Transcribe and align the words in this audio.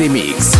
The 0.00 0.08
Mix. 0.08 0.59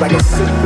like 0.00 0.12
a 0.12 0.22
city. 0.22 0.57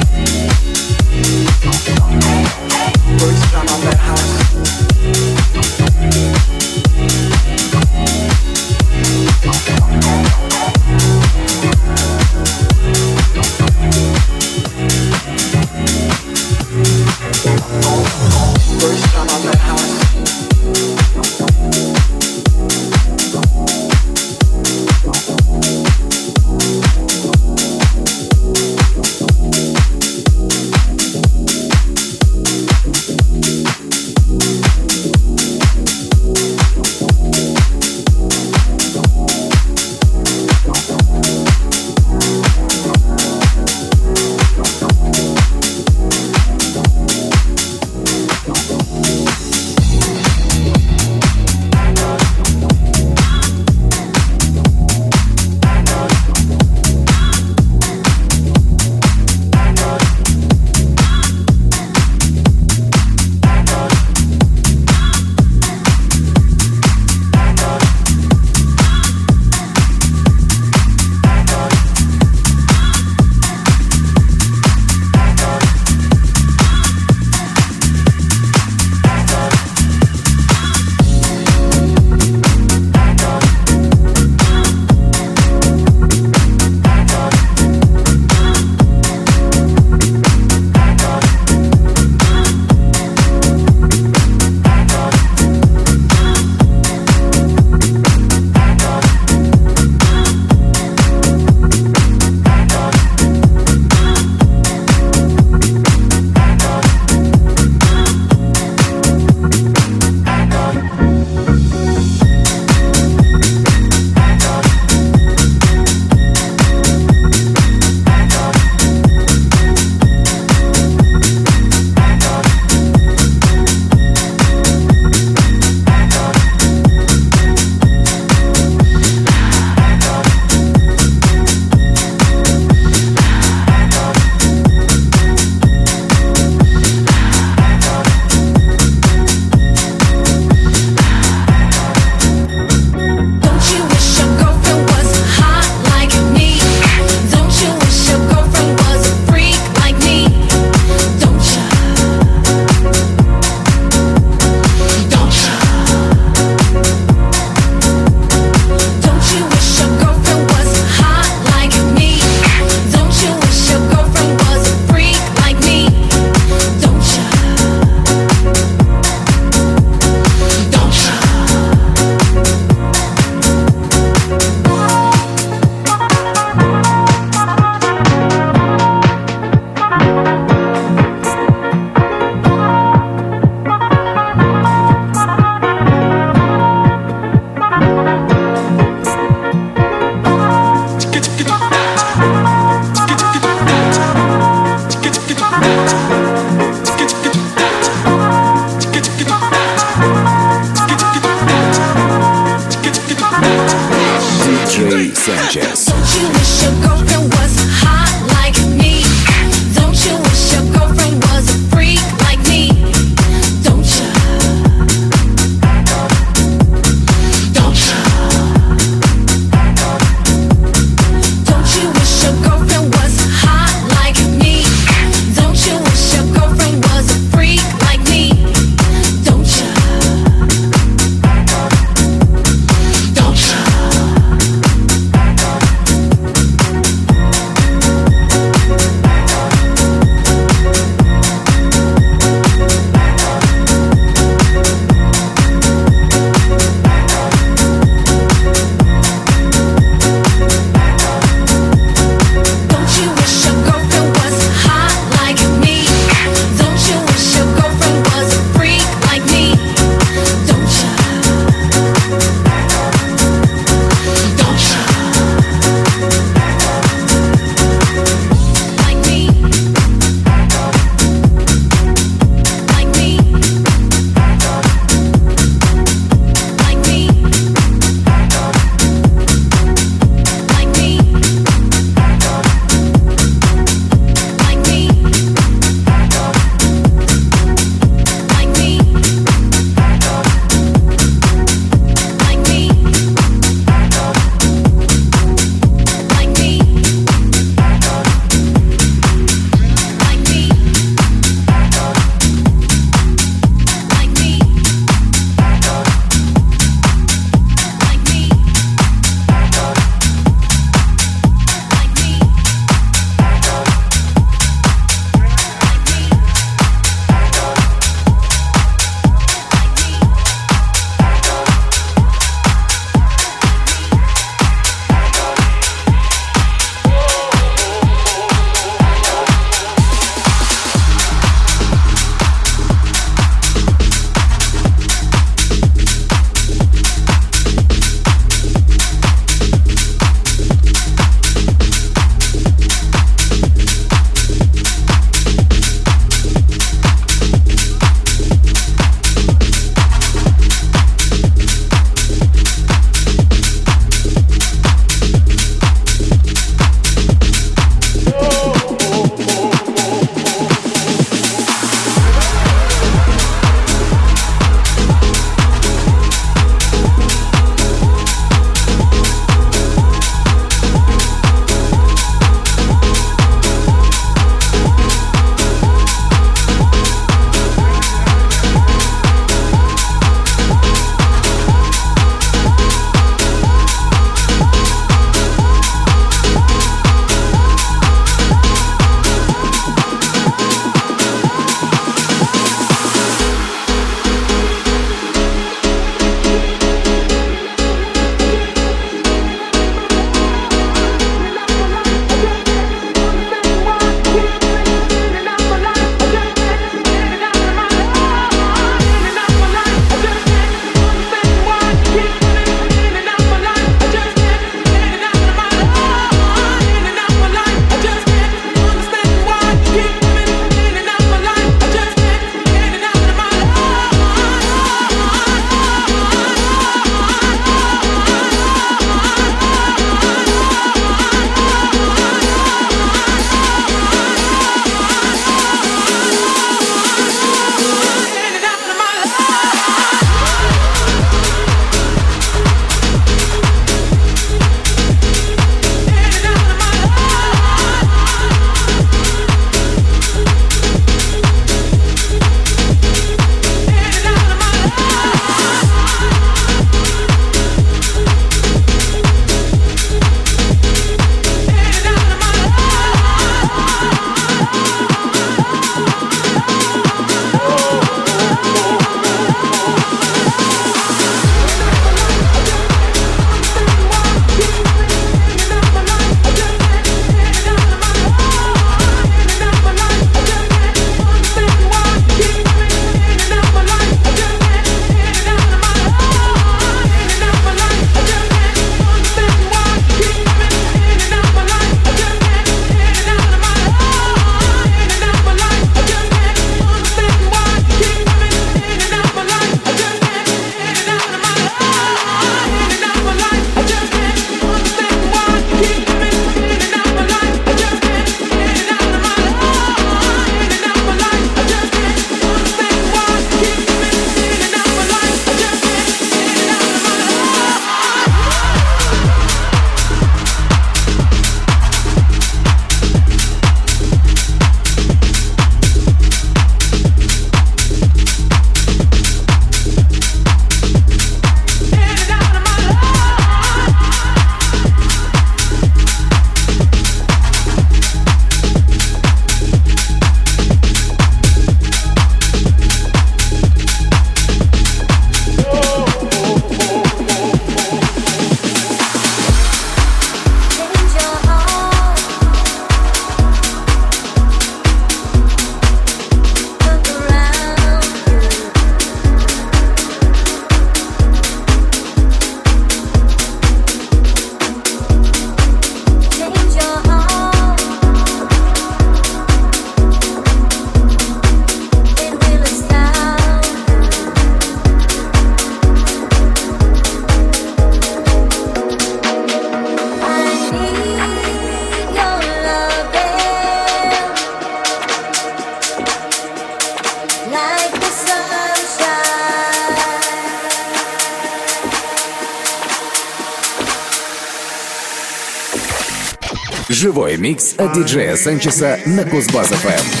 Живой 597.01 597.17
микс 597.17 597.55
от 597.59 597.73
диджея 597.73 598.15
Санчеса 598.15 598.77
на 598.85 599.01
Кузбасс-ФМ. 599.03 600.00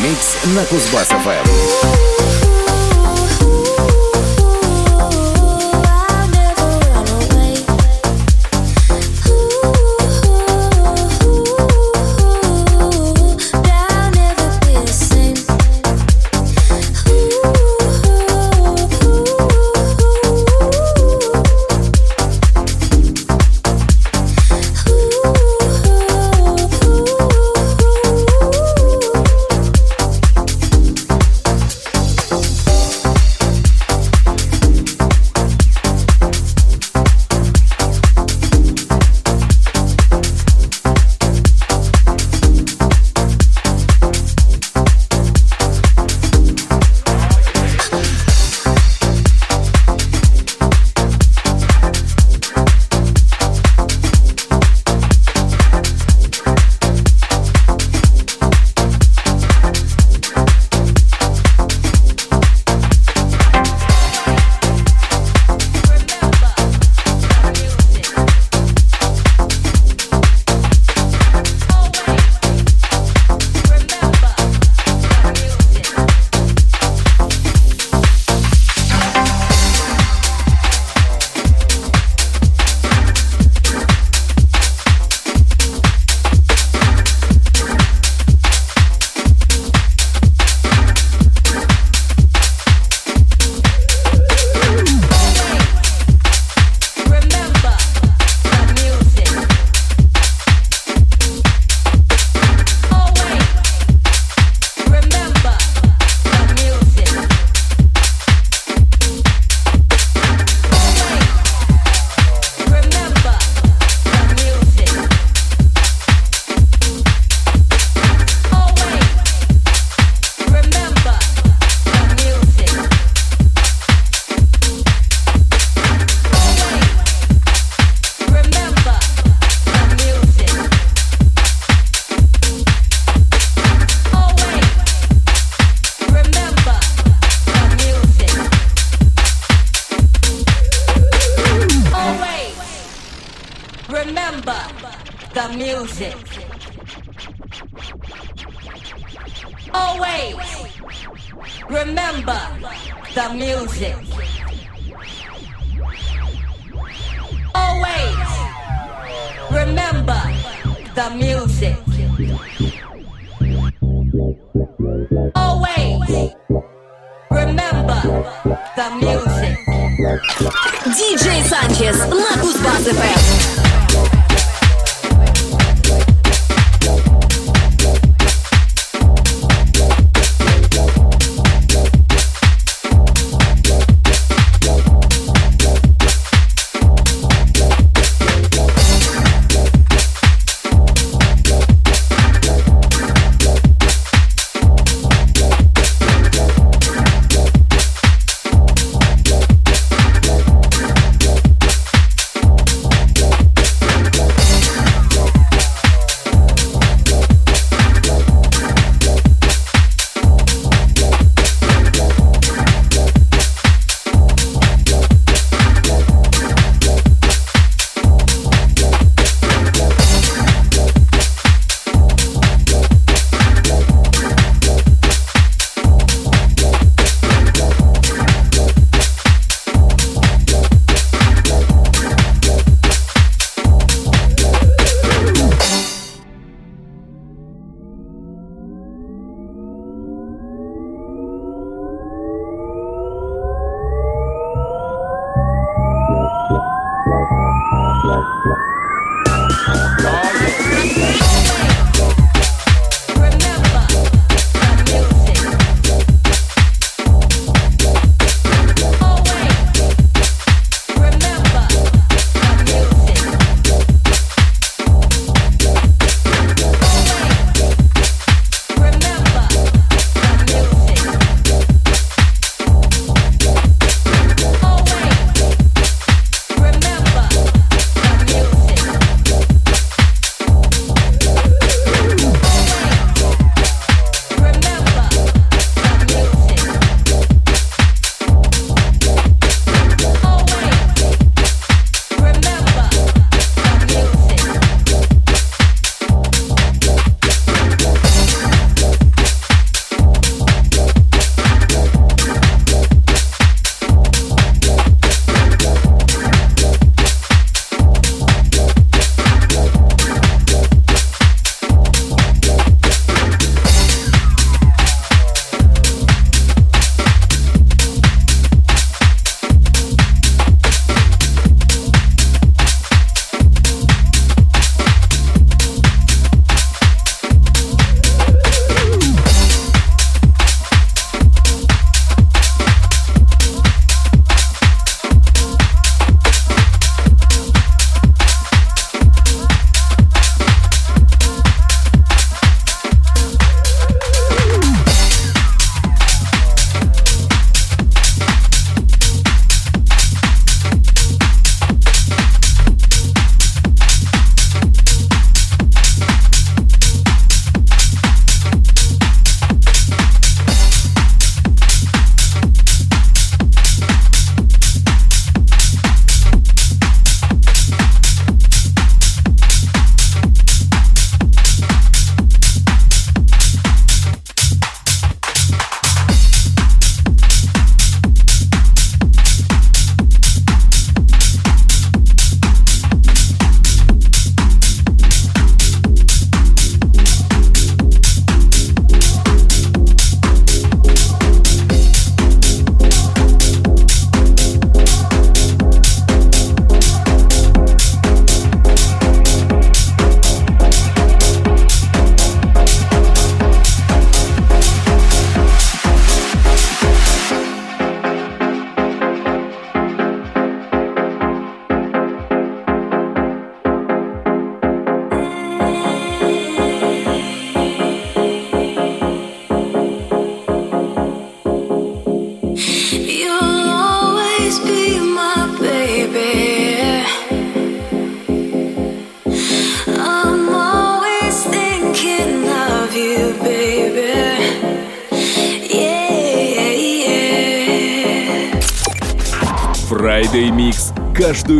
Микс 0.00 0.36
на 0.56 0.60
Кузбасс-ФМ. 0.66 2.16